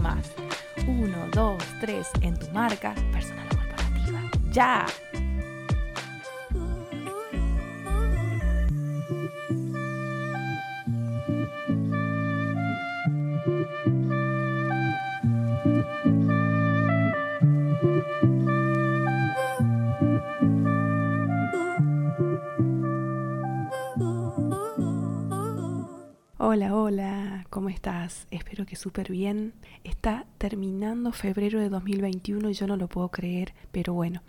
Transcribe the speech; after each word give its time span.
más. 0.00 0.32
Uno, 0.86 1.28
dos, 1.32 1.62
tres, 1.80 2.08
en 2.20 2.36
tu 2.36 2.48
marca, 2.50 2.94
personal 3.12 3.61
o 4.52 5.11
Hola, 26.54 26.76
hola, 26.76 27.46
¿cómo 27.48 27.70
estás? 27.70 28.26
Espero 28.30 28.66
que 28.66 28.76
súper 28.76 29.10
bien. 29.10 29.54
Está 29.84 30.26
terminando 30.36 31.12
febrero 31.12 31.58
de 31.58 31.70
2021 31.70 32.50
y 32.50 32.52
yo 32.52 32.66
no 32.66 32.76
lo 32.76 32.88
puedo 32.88 33.08
creer, 33.08 33.54
pero 33.70 33.94
bueno, 33.94 34.20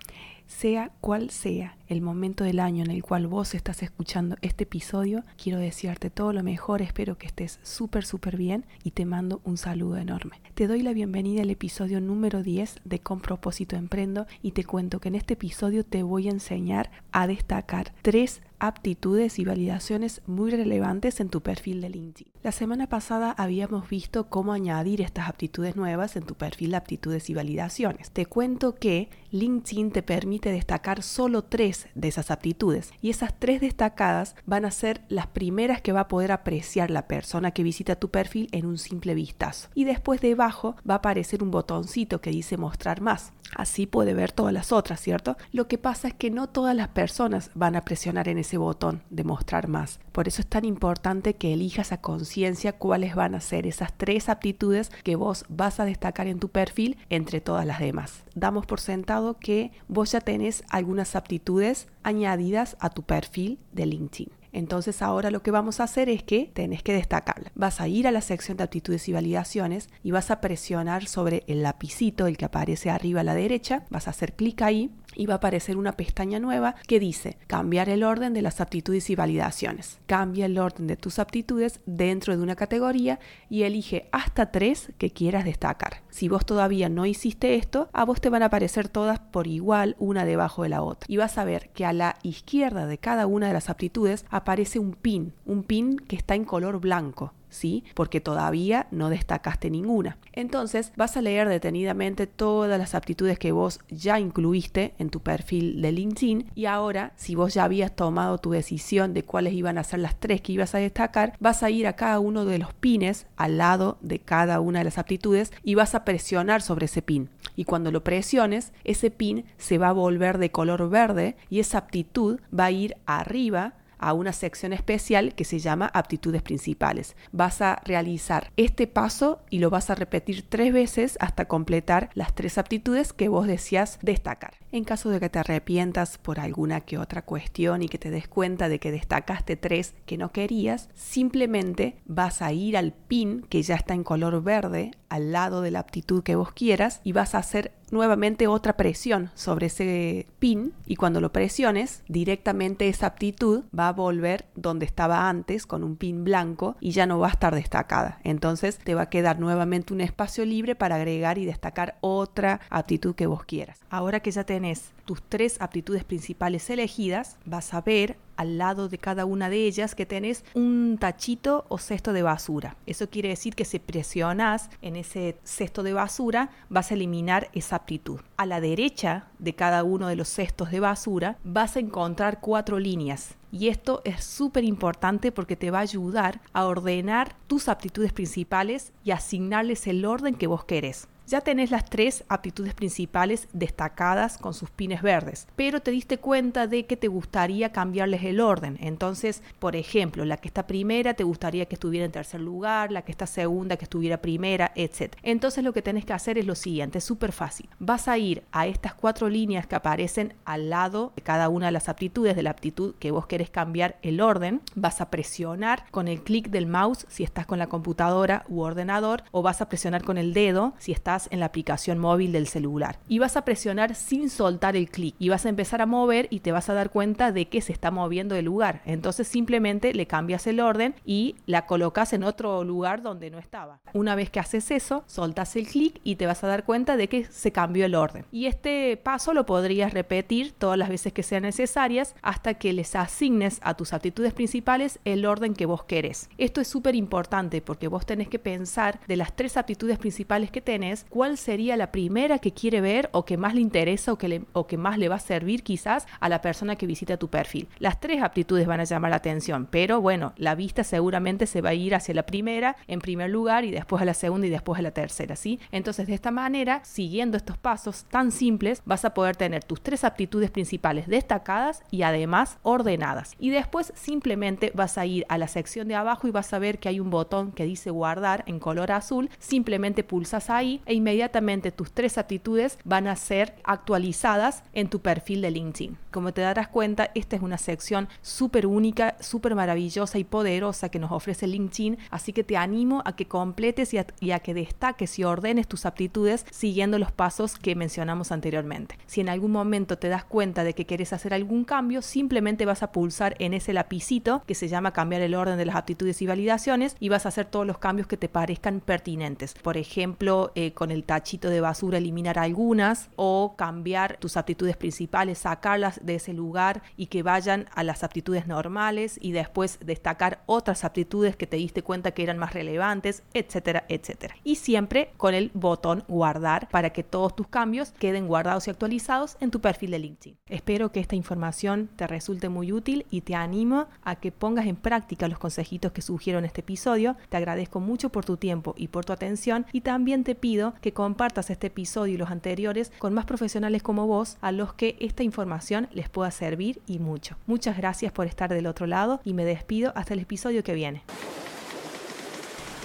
sea 0.47 0.93
cual 1.01 1.31
sea 1.31 1.77
el 1.87 2.01
momento 2.01 2.45
del 2.45 2.61
año 2.61 2.85
en 2.85 2.91
el 2.91 3.03
cual 3.03 3.27
vos 3.27 3.53
estás 3.55 3.83
escuchando 3.83 4.37
este 4.41 4.63
episodio, 4.63 5.25
quiero 5.35 5.59
desearte 5.59 6.09
todo 6.09 6.31
lo 6.31 6.43
mejor, 6.43 6.81
espero 6.81 7.17
que 7.17 7.27
estés 7.27 7.59
súper, 7.61 8.05
súper 8.05 8.37
bien 8.37 8.65
y 8.85 8.91
te 8.91 9.03
mando 9.03 9.41
un 9.43 9.57
saludo 9.57 9.97
enorme. 9.97 10.39
Te 10.53 10.67
doy 10.67 10.81
la 10.81 10.93
bienvenida 10.93 11.41
al 11.41 11.49
episodio 11.49 11.99
número 11.99 12.41
10 12.41 12.81
de 12.85 12.99
Con 12.99 13.19
propósito 13.19 13.75
Emprendo 13.75 14.27
y 14.41 14.51
te 14.51 14.63
cuento 14.63 15.01
que 15.01 15.09
en 15.09 15.15
este 15.15 15.33
episodio 15.33 15.83
te 15.83 16.03
voy 16.03 16.29
a 16.29 16.31
enseñar 16.31 16.89
a 17.11 17.27
destacar 17.27 17.93
tres 18.01 18.41
aptitudes 18.63 19.39
y 19.39 19.43
validaciones 19.43 20.21
muy 20.25 20.49
relevantes 20.49 21.19
en 21.19 21.27
tu 21.27 21.41
perfil 21.41 21.81
de 21.81 21.89
LinkedIn. 21.89 22.31
La 22.43 22.53
semana 22.53 22.87
pasada 22.87 23.31
habíamos 23.37 23.89
visto 23.89 24.29
cómo 24.29 24.53
añadir 24.53 25.01
estas 25.01 25.27
aptitudes 25.27 25.75
nuevas 25.75 26.15
en 26.15 26.23
tu 26.23 26.35
perfil 26.35 26.71
de 26.71 26.77
aptitudes 26.77 27.29
y 27.29 27.33
validaciones. 27.33 28.11
Te 28.11 28.25
cuento 28.25 28.75
que 28.75 29.09
LinkedIn 29.31 29.91
te 29.91 30.01
permite 30.01 30.49
destacar 30.49 31.03
solo 31.03 31.43
tres 31.43 31.87
de 31.93 32.07
esas 32.07 32.31
aptitudes 32.31 32.93
y 33.01 33.09
esas 33.09 33.37
tres 33.37 33.59
destacadas 33.59 34.35
van 34.45 34.63
a 34.63 34.71
ser 34.71 35.01
las 35.09 35.27
primeras 35.27 35.81
que 35.81 35.91
va 35.91 36.01
a 36.01 36.07
poder 36.07 36.31
apreciar 36.31 36.89
la 36.89 37.07
persona 37.07 37.51
que 37.51 37.63
visita 37.63 37.97
tu 37.97 38.11
perfil 38.11 38.47
en 38.53 38.65
un 38.65 38.77
simple 38.77 39.13
vistazo. 39.13 39.67
Y 39.75 39.83
después 39.83 40.21
debajo 40.21 40.77
va 40.89 40.95
a 40.95 40.97
aparecer 40.97 41.43
un 41.43 41.51
botoncito 41.51 42.21
que 42.21 42.29
dice 42.29 42.55
mostrar 42.55 43.01
más. 43.01 43.33
Así 43.55 43.85
puede 43.85 44.13
ver 44.13 44.31
todas 44.31 44.53
las 44.53 44.71
otras, 44.71 44.99
¿cierto? 45.01 45.37
Lo 45.51 45.67
que 45.67 45.77
pasa 45.77 46.07
es 46.07 46.13
que 46.13 46.31
no 46.31 46.47
todas 46.47 46.75
las 46.75 46.89
personas 46.89 47.51
van 47.53 47.75
a 47.75 47.85
presionar 47.85 48.27
en 48.27 48.37
ese 48.37 48.57
botón 48.57 49.03
de 49.09 49.23
mostrar 49.23 49.67
más. 49.67 49.99
Por 50.11 50.27
eso 50.27 50.41
es 50.41 50.47
tan 50.47 50.65
importante 50.65 51.35
que 51.35 51.53
elijas 51.53 51.91
a 51.91 52.01
conciencia 52.01 52.73
cuáles 52.73 53.15
van 53.15 53.35
a 53.35 53.41
ser 53.41 53.65
esas 53.67 53.93
tres 53.93 54.29
aptitudes 54.29 54.91
que 55.03 55.15
vos 55.15 55.45
vas 55.49 55.79
a 55.79 55.85
destacar 55.85 56.27
en 56.27 56.39
tu 56.39 56.49
perfil 56.49 56.97
entre 57.09 57.41
todas 57.41 57.65
las 57.65 57.79
demás. 57.79 58.23
Damos 58.35 58.65
por 58.65 58.79
sentado 58.79 59.37
que 59.37 59.71
vos 59.87 60.11
ya 60.11 60.21
tenés 60.21 60.63
algunas 60.69 61.15
aptitudes 61.15 61.87
añadidas 62.03 62.77
a 62.79 62.89
tu 62.89 63.03
perfil 63.03 63.59
de 63.71 63.85
LinkedIn. 63.85 64.42
Entonces 64.53 65.01
ahora 65.01 65.31
lo 65.31 65.43
que 65.43 65.51
vamos 65.51 65.79
a 65.79 65.83
hacer 65.83 66.07
es 66.07 66.23
que 66.23 66.49
tenés 66.53 66.83
que 66.83 66.93
destacarla. 66.93 67.51
Vas 67.55 67.81
a 67.81 67.87
ir 67.87 68.07
a 68.07 68.11
la 68.11 68.21
sección 68.21 68.55
de 68.55 68.63
aptitudes 68.63 69.09
y 69.09 69.13
validaciones 69.13 69.89
y 70.03 70.11
vas 70.11 70.31
a 70.31 70.39
presionar 70.39 71.07
sobre 71.07 71.43
el 71.47 71.63
lapicito, 71.63 72.27
el 72.27 72.37
que 72.37 72.45
aparece 72.45 72.89
arriba 72.89 73.21
a 73.21 73.25
la 73.25 73.35
derecha, 73.35 73.85
vas 73.89 74.07
a 74.07 74.11
hacer 74.11 74.33
clic 74.33 74.61
ahí 74.61 74.91
y 75.15 75.25
va 75.25 75.35
a 75.35 75.37
aparecer 75.37 75.77
una 75.77 75.93
pestaña 75.93 76.39
nueva 76.39 76.75
que 76.87 76.99
dice 76.99 77.37
cambiar 77.47 77.89
el 77.89 78.03
orden 78.03 78.33
de 78.33 78.41
las 78.41 78.61
aptitudes 78.61 79.09
y 79.09 79.15
validaciones. 79.15 79.99
Cambia 80.05 80.45
el 80.45 80.57
orden 80.57 80.87
de 80.87 80.97
tus 80.97 81.19
aptitudes 81.19 81.79
dentro 81.85 82.35
de 82.35 82.43
una 82.43 82.55
categoría 82.55 83.19
y 83.49 83.63
elige 83.63 84.07
hasta 84.11 84.51
tres 84.51 84.91
que 84.97 85.11
quieras 85.11 85.45
destacar. 85.45 86.01
Si 86.09 86.29
vos 86.29 86.45
todavía 86.45 86.89
no 86.89 87.05
hiciste 87.05 87.55
esto, 87.55 87.89
a 87.93 88.05
vos 88.05 88.21
te 88.21 88.29
van 88.29 88.43
a 88.43 88.47
aparecer 88.47 88.89
todas 88.89 89.19
por 89.19 89.47
igual 89.47 89.95
una 89.99 90.25
debajo 90.25 90.63
de 90.63 90.69
la 90.69 90.81
otra. 90.81 91.05
Y 91.07 91.17
vas 91.17 91.37
a 91.37 91.43
ver 91.43 91.69
que 91.69 91.85
a 91.85 91.93
la 91.93 92.17
izquierda 92.23 92.85
de 92.85 92.97
cada 92.97 93.27
una 93.27 93.47
de 93.47 93.53
las 93.53 93.69
aptitudes 93.69 94.25
aparece 94.29 94.79
un 94.79 94.93
pin, 94.93 95.33
un 95.45 95.63
pin 95.63 95.97
que 95.97 96.15
está 96.15 96.35
en 96.35 96.45
color 96.45 96.79
blanco. 96.79 97.33
¿Sí? 97.53 97.83
Porque 97.93 98.19
todavía 98.19 98.87
no 98.91 99.09
destacaste 99.09 99.69
ninguna. 99.69 100.17
Entonces 100.33 100.91
vas 100.95 101.15
a 101.15 101.21
leer 101.21 101.47
detenidamente 101.47 102.27
todas 102.27 102.77
las 102.79 102.95
aptitudes 102.95 103.39
que 103.39 103.51
vos 103.51 103.79
ya 103.89 104.19
incluiste 104.19 104.93
en 104.97 105.09
tu 105.09 105.21
perfil 105.21 105.81
de 105.81 105.91
LinkedIn 105.91 106.51
y 106.55 106.65
ahora, 106.65 107.13
si 107.15 107.35
vos 107.35 107.53
ya 107.53 107.63
habías 107.63 107.95
tomado 107.95 108.37
tu 108.39 108.51
decisión 108.51 109.13
de 109.13 109.23
cuáles 109.23 109.53
iban 109.53 109.77
a 109.77 109.83
ser 109.83 109.99
las 109.99 110.19
tres 110.19 110.41
que 110.41 110.53
ibas 110.53 110.75
a 110.75 110.79
destacar, 110.79 111.35
vas 111.39 111.63
a 111.63 111.69
ir 111.69 111.87
a 111.87 111.93
cada 111.93 112.19
uno 112.19 112.45
de 112.45 112.57
los 112.57 112.73
pines 112.73 113.27
al 113.37 113.57
lado 113.57 113.97
de 114.01 114.19
cada 114.19 114.59
una 114.59 114.79
de 114.79 114.85
las 114.85 114.97
aptitudes 114.97 115.51
y 115.63 115.75
vas 115.75 115.95
a 115.95 116.03
presionar 116.03 116.61
sobre 116.61 116.85
ese 116.85 117.01
pin. 117.01 117.29
Y 117.55 117.65
cuando 117.65 117.91
lo 117.91 118.03
presiones, 118.03 118.73
ese 118.83 119.11
pin 119.11 119.45
se 119.57 119.77
va 119.77 119.89
a 119.89 119.93
volver 119.93 120.37
de 120.37 120.51
color 120.51 120.89
verde 120.89 121.35
y 121.49 121.59
esa 121.59 121.77
aptitud 121.77 122.39
va 122.57 122.65
a 122.65 122.71
ir 122.71 122.95
arriba 123.05 123.75
a 124.03 124.13
una 124.13 124.33
sección 124.33 124.73
especial 124.73 125.33
que 125.33 125.45
se 125.45 125.59
llama 125.59 125.89
aptitudes 125.93 126.41
principales. 126.41 127.15
Vas 127.31 127.61
a 127.61 127.81
realizar 127.85 128.51
este 128.57 128.85
paso 128.85 129.39
y 129.49 129.59
lo 129.59 129.69
vas 129.69 129.89
a 129.89 129.95
repetir 129.95 130.45
tres 130.49 130.73
veces 130.73 131.17
hasta 131.21 131.45
completar 131.45 132.09
las 132.13 132.35
tres 132.35 132.57
aptitudes 132.57 133.13
que 133.13 133.29
vos 133.29 133.47
decías 133.47 133.99
destacar. 134.01 134.55
En 134.73 134.83
caso 134.83 135.09
de 135.09 135.21
que 135.21 135.29
te 135.29 135.39
arrepientas 135.39 136.17
por 136.17 136.39
alguna 136.39 136.81
que 136.81 136.97
otra 136.97 137.21
cuestión 137.21 137.81
y 137.81 137.87
que 137.87 137.97
te 137.97 138.09
des 138.09 138.27
cuenta 138.27 138.67
de 138.67 138.79
que 138.79 138.91
destacaste 138.91 139.55
tres 139.55 139.93
que 140.05 140.17
no 140.17 140.31
querías, 140.31 140.89
simplemente 140.95 141.95
vas 142.05 142.41
a 142.41 142.51
ir 142.51 142.75
al 142.75 142.91
pin 142.91 143.45
que 143.49 143.61
ya 143.61 143.75
está 143.75 143.93
en 143.93 144.03
color 144.03 144.43
verde 144.43 144.91
al 145.07 145.31
lado 145.31 145.61
de 145.61 145.71
la 145.71 145.79
aptitud 145.79 146.23
que 146.23 146.35
vos 146.35 146.51
quieras 146.51 146.99
y 147.03 147.11
vas 147.11 147.35
a 147.35 147.37
hacer 147.37 147.71
nuevamente 147.91 148.47
otra 148.47 148.73
presión 148.73 149.31
sobre 149.35 149.67
ese 149.67 150.27
pin 150.39 150.73
y 150.85 150.95
cuando 150.95 151.21
lo 151.21 151.31
presiones 151.31 152.03
directamente 152.07 152.89
esa 152.89 153.07
aptitud 153.07 153.63
va 153.77 153.89
a 153.89 153.93
volver 153.93 154.45
donde 154.55 154.85
estaba 154.85 155.29
antes 155.29 155.65
con 155.65 155.83
un 155.83 155.95
pin 155.95 156.23
blanco 156.23 156.75
y 156.79 156.91
ya 156.91 157.05
no 157.05 157.19
va 157.19 157.27
a 157.27 157.31
estar 157.31 157.55
destacada. 157.55 158.19
Entonces 158.23 158.77
te 158.77 158.95
va 158.95 159.03
a 159.03 159.09
quedar 159.09 159.39
nuevamente 159.39 159.93
un 159.93 160.01
espacio 160.01 160.45
libre 160.45 160.75
para 160.75 160.95
agregar 160.95 161.37
y 161.37 161.45
destacar 161.45 161.97
otra 162.01 162.61
aptitud 162.69 163.15
que 163.15 163.27
vos 163.27 163.43
quieras. 163.43 163.79
Ahora 163.89 164.19
que 164.19 164.31
ya 164.31 164.43
tenés 164.43 164.91
tus 165.05 165.21
tres 165.21 165.61
aptitudes 165.61 166.03
principales 166.03 166.69
elegidas, 166.69 167.37
vas 167.45 167.73
a 167.73 167.81
ver 167.81 168.17
al 168.37 168.57
lado 168.57 168.89
de 168.89 168.97
cada 168.97 169.25
una 169.25 169.49
de 169.49 169.65
ellas 169.65 169.95
que 169.95 170.05
tenés 170.05 170.43
un 170.53 170.97
tachito 170.99 171.65
o 171.69 171.77
cesto 171.77 172.13
de 172.13 172.23
basura. 172.23 172.75
Eso 172.85 173.09
quiere 173.09 173.29
decir 173.29 173.55
que 173.55 173.65
si 173.65 173.79
presionas 173.79 174.69
en 174.81 174.95
ese 174.95 175.37
cesto 175.43 175.83
de 175.83 175.93
basura 175.93 176.49
vas 176.69 176.91
a 176.91 176.93
eliminar 176.95 177.49
esa 177.53 177.77
aptitud. 177.77 178.19
A 178.37 178.45
la 178.45 178.61
derecha 178.61 179.27
de 179.39 179.53
cada 179.53 179.83
uno 179.83 180.07
de 180.07 180.15
los 180.15 180.29
cestos 180.29 180.71
de 180.71 180.79
basura 180.79 181.37
vas 181.43 181.75
a 181.75 181.79
encontrar 181.79 182.39
cuatro 182.39 182.79
líneas. 182.79 183.35
Y 183.51 183.67
esto 183.67 184.01
es 184.03 184.23
súper 184.23 184.63
importante 184.63 185.31
porque 185.31 185.55
te 185.55 185.69
va 185.69 185.77
a 185.77 185.81
ayudar 185.83 186.41
a 186.53 186.65
ordenar 186.65 187.35
tus 187.45 187.69
aptitudes 187.69 188.11
principales 188.11 188.93
y 189.03 189.11
asignarles 189.11 189.85
el 189.85 190.05
orden 190.05 190.33
que 190.33 190.47
vos 190.47 190.65
querés. 190.65 191.07
Ya 191.25 191.39
tenés 191.39 191.71
las 191.71 191.85
tres 191.85 192.25
aptitudes 192.27 192.73
principales 192.73 193.47
destacadas 193.53 194.37
con 194.37 194.53
sus 194.53 194.69
pines 194.69 195.01
verdes, 195.01 195.47
pero 195.55 195.81
te 195.81 195.91
diste 195.91 196.17
cuenta 196.17 196.67
de 196.67 196.85
que 196.85 196.97
te 196.97 197.07
gustaría 197.07 197.71
cambiarles 197.71 198.23
el 198.23 198.41
orden. 198.41 198.77
Entonces, 198.81 199.41
por 199.59 199.77
ejemplo, 199.77 200.25
la 200.25 200.35
que 200.35 200.49
está 200.49 200.67
primera 200.67 201.13
te 201.13 201.23
gustaría 201.23 201.65
que 201.65 201.75
estuviera 201.75 202.05
en 202.05 202.11
tercer 202.11 202.41
lugar, 202.41 202.91
la 202.91 203.03
que 203.03 203.11
está 203.13 203.25
segunda 203.25 203.77
que 203.77 203.85
estuviera 203.85 204.21
primera, 204.21 204.73
etc. 204.75 205.15
Entonces 205.23 205.63
lo 205.63 205.71
que 205.71 205.81
tenés 205.81 206.03
que 206.03 206.11
hacer 206.11 206.37
es 206.37 206.45
lo 206.45 206.55
siguiente, 206.55 206.97
es 206.97 207.05
súper 207.05 207.31
fácil. 207.31 207.69
Vas 207.79 208.09
a 208.09 208.17
ir 208.17 208.43
a 208.51 208.67
estas 208.67 208.93
cuatro 208.93 209.29
líneas 209.29 209.65
que 209.65 209.75
aparecen 209.75 210.33
al 210.43 210.69
lado 210.69 211.13
de 211.15 211.21
cada 211.21 211.47
una 211.47 211.67
de 211.67 211.71
las 211.71 211.87
aptitudes, 211.87 212.35
de 212.35 212.43
la 212.43 212.49
aptitud 212.49 212.95
que 212.99 213.11
vos 213.11 213.27
querés 213.27 213.49
cambiar 213.49 213.97
el 214.01 214.19
orden. 214.19 214.61
Vas 214.75 214.99
a 214.99 215.09
presionar 215.09 215.85
con 215.89 216.09
el 216.09 216.21
clic 216.21 216.49
del 216.49 216.67
mouse 216.67 217.05
si 217.07 217.23
estás 217.23 217.45
con 217.45 217.59
la 217.59 217.67
computadora 217.67 218.43
u 218.49 218.59
ordenador 218.61 219.23
o 219.31 219.41
vas 219.41 219.61
a 219.61 219.69
presionar 219.69 220.03
con 220.03 220.17
el 220.17 220.33
dedo 220.33 220.73
si 220.79 220.91
estás 220.91 221.12
en 221.29 221.39
la 221.39 221.45
aplicación 221.47 221.99
móvil 221.99 222.31
del 222.31 222.47
celular. 222.47 222.99
Y 223.07 223.19
vas 223.19 223.37
a 223.37 223.45
presionar 223.45 223.95
sin 223.95 224.29
soltar 224.29 224.75
el 224.75 224.89
clic 224.89 225.15
y 225.19 225.29
vas 225.29 225.45
a 225.45 225.49
empezar 225.49 225.81
a 225.81 225.85
mover 225.85 226.27
y 226.29 226.39
te 226.39 226.51
vas 226.51 226.69
a 226.69 226.73
dar 226.73 226.89
cuenta 226.89 227.31
de 227.31 227.47
que 227.47 227.61
se 227.61 227.71
está 227.71 227.91
moviendo 227.91 228.35
el 228.35 228.45
lugar. 228.45 228.81
Entonces 228.85 229.27
simplemente 229.27 229.93
le 229.93 230.07
cambias 230.07 230.47
el 230.47 230.59
orden 230.59 230.95
y 231.05 231.35
la 231.45 231.65
colocas 231.65 232.13
en 232.13 232.23
otro 232.23 232.63
lugar 232.63 233.01
donde 233.01 233.29
no 233.29 233.39
estaba. 233.39 233.79
Una 233.93 234.15
vez 234.15 234.29
que 234.29 234.39
haces 234.39 234.71
eso, 234.71 235.03
soltas 235.07 235.55
el 235.55 235.67
clic 235.67 235.99
y 236.03 236.15
te 236.15 236.25
vas 236.25 236.43
a 236.43 236.47
dar 236.47 236.65
cuenta 236.65 236.97
de 236.97 237.07
que 237.07 237.25
se 237.25 237.51
cambió 237.51 237.85
el 237.85 237.95
orden. 237.95 238.25
Y 238.31 238.47
este 238.47 238.97
paso 238.97 239.33
lo 239.33 239.45
podrías 239.45 239.93
repetir 239.93 240.53
todas 240.53 240.77
las 240.77 240.89
veces 240.89 241.13
que 241.13 241.23
sean 241.23 241.43
necesarias 241.43 242.15
hasta 242.21 242.55
que 242.55 242.73
les 242.73 242.95
asignes 242.95 243.59
a 243.63 243.75
tus 243.75 243.93
aptitudes 243.93 244.33
principales 244.33 244.99
el 245.05 245.25
orden 245.25 245.53
que 245.53 245.65
vos 245.65 245.83
querés. 245.83 246.29
Esto 246.37 246.61
es 246.61 246.67
súper 246.67 246.95
importante 246.95 247.61
porque 247.61 247.87
vos 247.87 248.05
tenés 248.05 248.27
que 248.27 248.39
pensar 248.39 248.99
de 249.07 249.17
las 249.17 249.35
tres 249.35 249.57
aptitudes 249.57 249.97
principales 249.97 250.51
que 250.51 250.61
tenés, 250.61 251.02
cuál 251.09 251.37
sería 251.37 251.77
la 251.77 251.91
primera 251.91 252.39
que 252.39 252.51
quiere 252.51 252.81
ver 252.81 253.09
o 253.11 253.25
que 253.25 253.37
más 253.37 253.55
le 253.55 253.61
interesa 253.61 254.13
o 254.13 254.17
que, 254.17 254.43
o 254.53 254.67
que 254.67 254.77
más 254.77 254.97
le 254.97 255.09
va 255.09 255.15
a 255.15 255.19
servir 255.19 255.63
quizás 255.63 256.07
a 256.19 256.29
la 256.29 256.41
persona 256.41 256.75
que 256.75 256.87
visita 256.87 257.17
tu 257.17 257.29
perfil. 257.29 257.67
Las 257.79 257.99
tres 257.99 258.21
aptitudes 258.21 258.67
van 258.67 258.79
a 258.79 258.85
llamar 258.85 259.11
la 259.11 259.17
atención, 259.17 259.67
pero 259.69 260.01
bueno, 260.01 260.33
la 260.37 260.55
vista 260.55 260.83
seguramente 260.83 261.45
se 261.45 261.61
va 261.61 261.69
a 261.69 261.73
ir 261.73 261.95
hacia 261.95 262.13
la 262.13 262.25
primera 262.25 262.75
en 262.87 262.99
primer 262.99 263.29
lugar 263.29 263.65
y 263.65 263.71
después 263.71 264.01
a 264.01 264.05
la 264.05 264.13
segunda 264.13 264.47
y 264.47 264.49
después 264.49 264.79
a 264.79 264.83
la 264.83 264.91
tercera, 264.91 265.35
¿sí? 265.35 265.59
Entonces 265.71 266.07
de 266.07 266.13
esta 266.13 266.31
manera, 266.31 266.81
siguiendo 266.83 267.37
estos 267.37 267.57
pasos 267.57 268.05
tan 268.05 268.31
simples, 268.31 268.81
vas 268.85 269.05
a 269.05 269.13
poder 269.13 269.35
tener 269.35 269.63
tus 269.63 269.81
tres 269.81 270.03
aptitudes 270.03 270.51
principales 270.51 271.07
destacadas 271.07 271.83
y 271.91 272.03
además 272.03 272.57
ordenadas. 272.63 273.35
Y 273.39 273.49
después 273.49 273.93
simplemente 273.95 274.71
vas 274.73 274.97
a 274.97 275.05
ir 275.05 275.25
a 275.29 275.37
la 275.37 275.47
sección 275.47 275.87
de 275.87 275.95
abajo 275.95 276.27
y 276.27 276.31
vas 276.31 276.53
a 276.53 276.59
ver 276.59 276.79
que 276.79 276.89
hay 276.89 276.99
un 276.99 277.09
botón 277.09 277.51
que 277.51 277.65
dice 277.65 277.89
guardar 277.89 278.43
en 278.47 278.59
color 278.59 278.91
azul, 278.91 279.29
simplemente 279.39 280.03
pulsas 280.03 280.49
ahí 280.49 280.81
inmediatamente 280.93 281.71
tus 281.71 281.91
tres 281.91 282.17
aptitudes 282.17 282.77
van 282.83 283.07
a 283.07 283.15
ser 283.15 283.55
actualizadas 283.63 284.63
en 284.73 284.89
tu 284.89 284.99
perfil 285.01 285.41
de 285.41 285.51
LinkedIn. 285.51 285.97
Como 286.11 286.33
te 286.33 286.41
darás 286.41 286.67
cuenta, 286.67 287.09
esta 287.15 287.35
es 287.35 287.41
una 287.41 287.57
sección 287.57 288.07
súper 288.21 288.67
única, 288.67 289.15
súper 289.19 289.55
maravillosa 289.55 290.19
y 290.19 290.23
poderosa 290.23 290.89
que 290.89 290.99
nos 290.99 291.11
ofrece 291.11 291.47
LinkedIn, 291.47 291.97
así 292.09 292.33
que 292.33 292.43
te 292.43 292.57
animo 292.57 293.01
a 293.05 293.15
que 293.15 293.27
completes 293.27 293.93
y 293.93 294.31
a, 294.31 294.39
que 294.39 294.53
destaques 294.53 295.17
y 295.19 295.23
ordenes 295.23 295.67
tus 295.67 295.85
aptitudes 295.85 296.45
siguiendo 296.51 296.99
los 296.99 297.11
pasos 297.11 297.57
que 297.57 297.75
mencionamos 297.75 298.31
anteriormente. 298.31 298.97
Si 299.05 299.21
en 299.21 299.29
algún 299.29 299.51
momento 299.51 299.97
te 299.97 300.09
das 300.09 300.23
cuenta 300.23 300.63
de 300.63 300.73
que 300.73 300.85
quieres 300.85 301.13
hacer 301.13 301.33
algún 301.33 301.63
cambio, 301.63 302.01
simplemente 302.01 302.65
vas 302.65 302.83
a 302.83 302.91
pulsar 302.91 303.35
en 303.39 303.53
ese 303.53 303.73
lapicito 303.73 304.43
que 304.45 304.55
se 304.55 304.67
llama 304.67 304.93
cambiar 304.93 305.21
el 305.21 305.35
orden 305.35 305.57
de 305.57 305.65
las 305.65 305.75
aptitudes 305.75 306.21
y 306.21 306.27
validaciones 306.27 306.95
y 306.99 307.09
vas 307.09 307.25
a 307.25 307.29
hacer 307.29 307.45
todos 307.45 307.65
los 307.65 307.77
cambios 307.77 308.07
que 308.07 308.17
te 308.17 308.29
parezcan 308.29 308.79
pertinentes. 308.79 309.53
Por 309.61 309.77
ejemplo, 309.77 310.51
eh, 310.55 310.73
con 310.83 310.91
el 310.91 311.05
tachito 311.05 311.49
de 311.49 311.61
basura 311.61 311.97
eliminar 311.97 312.37
algunas 312.37 313.09
o 313.15 313.55
cambiar 313.55 314.17
tus 314.17 314.35
aptitudes 314.35 314.75
principales, 314.75 315.37
sacarlas 315.37 316.01
de 316.03 316.15
ese 316.15 316.33
lugar 316.33 316.83
y 316.97 317.05
que 317.05 317.23
vayan 317.23 317.69
a 317.73 317.85
las 317.85 318.03
aptitudes 318.03 318.47
normales 318.47 319.17
y 319.21 319.31
después 319.31 319.79
destacar 319.79 320.43
otras 320.45 320.83
aptitudes 320.83 321.37
que 321.37 321.47
te 321.47 321.55
diste 321.55 321.83
cuenta 321.83 322.11
que 322.11 322.21
eran 322.21 322.37
más 322.37 322.53
relevantes, 322.53 323.23
etcétera, 323.33 323.85
etcétera. 323.87 324.35
Y 324.43 324.55
siempre 324.55 325.11
con 325.15 325.33
el 325.33 325.51
botón 325.53 326.03
guardar 326.09 326.67
para 326.67 326.89
que 326.89 327.03
todos 327.03 327.33
tus 327.33 327.47
cambios 327.47 327.93
queden 327.93 328.27
guardados 328.27 328.67
y 328.67 328.71
actualizados 328.71 329.37
en 329.39 329.51
tu 329.51 329.61
perfil 329.61 329.91
de 329.91 329.99
LinkedIn. 329.99 330.37
Espero 330.49 330.91
que 330.91 330.99
esta 330.99 331.15
información 331.15 331.91
te 331.95 332.07
resulte 332.07 332.49
muy 332.49 332.73
útil 332.73 333.05
y 333.09 333.21
te 333.21 333.35
animo 333.35 333.87
a 334.03 334.17
que 334.17 334.33
pongas 334.33 334.65
en 334.65 334.75
práctica 334.75 335.29
los 335.29 335.39
consejitos 335.39 335.93
que 335.93 336.01
sugiero 336.01 336.39
en 336.39 336.45
este 336.45 336.59
episodio. 336.59 337.15
Te 337.29 337.37
agradezco 337.37 337.79
mucho 337.79 338.09
por 338.09 338.25
tu 338.25 338.35
tiempo 338.35 338.75
y 338.75 338.89
por 338.89 339.05
tu 339.05 339.13
atención 339.13 339.65
y 339.71 339.79
también 339.79 340.25
te 340.25 340.35
pido 340.35 340.72
que 340.81 340.93
compartas 340.93 341.49
este 341.49 341.67
episodio 341.67 342.15
y 342.15 342.17
los 342.17 342.31
anteriores 342.31 342.91
con 342.99 343.13
más 343.13 343.25
profesionales 343.25 343.83
como 343.83 344.07
vos 344.07 344.37
a 344.41 344.51
los 344.51 344.73
que 344.73 344.95
esta 344.99 345.23
información 345.23 345.87
les 345.91 346.09
pueda 346.09 346.31
servir 346.31 346.81
y 346.87 346.99
mucho. 346.99 347.37
Muchas 347.45 347.77
gracias 347.77 348.11
por 348.11 348.27
estar 348.27 348.53
del 348.53 348.67
otro 348.67 348.87
lado 348.87 349.21
y 349.23 349.33
me 349.33 349.45
despido 349.45 349.93
hasta 349.95 350.13
el 350.13 350.19
episodio 350.19 350.63
que 350.63 350.73
viene. 350.73 351.03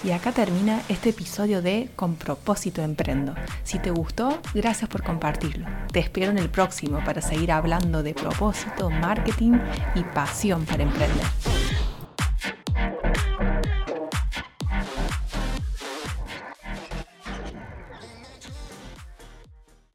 Y 0.03 0.11
acá 0.11 0.31
termina 0.31 0.81
este 0.87 1.09
episodio 1.09 1.61
de 1.61 1.89
Con 1.95 2.15
propósito 2.15 2.81
emprendo. 2.81 3.35
Si 3.63 3.79
te 3.79 3.91
gustó, 3.91 4.39
gracias 4.53 4.89
por 4.89 5.03
compartirlo. 5.03 5.67
Te 5.91 5.99
espero 5.99 6.31
en 6.31 6.37
el 6.37 6.49
próximo 6.49 7.03
para 7.03 7.21
seguir 7.21 7.51
hablando 7.51 8.01
de 8.01 8.13
propósito, 8.13 8.89
marketing 8.89 9.59
y 9.95 10.03
pasión 10.03 10.65
para 10.65 10.83
emprender. 10.83 11.58